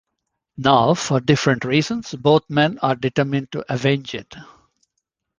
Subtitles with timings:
[0.57, 4.33] Now, for different reasons, both men are determined to avenge it.